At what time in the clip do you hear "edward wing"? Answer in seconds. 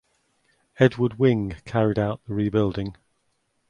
0.79-1.57